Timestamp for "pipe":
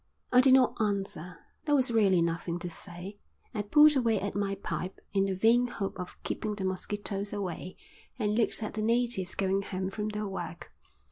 4.55-4.99